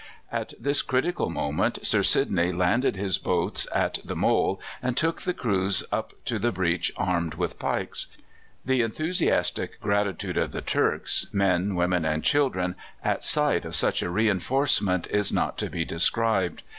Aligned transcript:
At 0.31 0.55
this 0.59 0.81
critical 0.81 1.29
moment 1.29 1.77
Sir 1.85 2.01
Sidney 2.01 2.51
landed 2.51 2.95
his 2.95 3.19
boats 3.19 3.67
at 3.71 3.99
the 4.03 4.15
mole 4.15 4.59
and 4.81 4.97
took 4.97 5.21
the 5.21 5.31
crews 5.35 5.83
up 5.91 6.13
to 6.25 6.39
the 6.39 6.51
breach 6.51 6.91
armed 6.97 7.35
with 7.35 7.59
pikes. 7.59 8.07
The 8.65 8.81
enthusiastic 8.81 9.79
gratitude 9.79 10.37
of 10.37 10.53
the 10.53 10.61
Turks 10.61 11.27
men, 11.31 11.75
women, 11.75 12.03
and 12.03 12.23
children 12.23 12.73
at 13.03 13.23
sight 13.23 13.63
of 13.63 13.75
such 13.75 14.01
a 14.01 14.09
reinforcement 14.09 15.05
is 15.05 15.31
not 15.31 15.55
to 15.59 15.69
be 15.69 15.85
described. 15.85 16.63